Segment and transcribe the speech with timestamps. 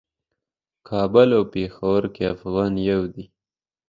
[0.75, 3.25] په کابل او پیښور کې افغان یو دی.